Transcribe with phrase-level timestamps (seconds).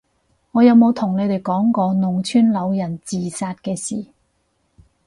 [0.53, 4.07] 我有冇同你哋講過農村老人自殺嘅事？